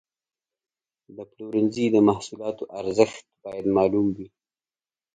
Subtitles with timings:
[1.15, 4.27] د پلورنځي د محصولاتو ارزښت باید معلوم وي.